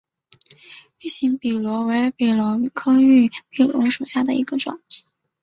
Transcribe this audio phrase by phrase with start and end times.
[0.99, 4.79] 芋形笔螺为笔螺科芋笔螺属下的一个种。